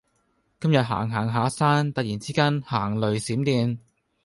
[0.59, 3.77] 今日行行下山突然之間行雷閃電